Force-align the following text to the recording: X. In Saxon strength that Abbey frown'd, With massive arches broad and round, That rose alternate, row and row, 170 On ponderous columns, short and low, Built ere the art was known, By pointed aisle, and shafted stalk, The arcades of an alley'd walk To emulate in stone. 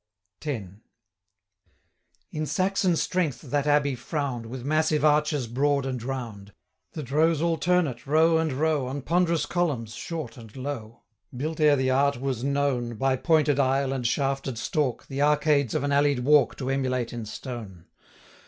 X. 0.43 0.67
In 2.31 2.47
Saxon 2.47 2.95
strength 2.95 3.41
that 3.41 3.67
Abbey 3.67 3.93
frown'd, 3.93 4.47
With 4.47 4.65
massive 4.65 5.05
arches 5.05 5.45
broad 5.45 5.85
and 5.85 6.01
round, 6.01 6.53
That 6.93 7.11
rose 7.11 7.39
alternate, 7.39 8.07
row 8.07 8.39
and 8.39 8.51
row, 8.51 8.85
170 8.85 8.89
On 8.97 9.01
ponderous 9.03 9.45
columns, 9.45 9.93
short 9.93 10.37
and 10.37 10.55
low, 10.55 11.03
Built 11.37 11.59
ere 11.59 11.75
the 11.75 11.91
art 11.91 12.19
was 12.19 12.43
known, 12.43 12.95
By 12.95 13.15
pointed 13.15 13.59
aisle, 13.59 13.93
and 13.93 14.07
shafted 14.07 14.57
stalk, 14.57 15.05
The 15.05 15.21
arcades 15.21 15.75
of 15.75 15.83
an 15.83 15.91
alley'd 15.91 16.21
walk 16.21 16.55
To 16.55 16.71
emulate 16.71 17.13
in 17.13 17.27
stone. 17.27 17.85